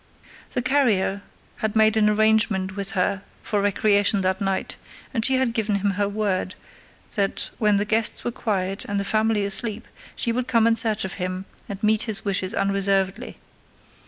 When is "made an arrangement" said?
1.75-2.75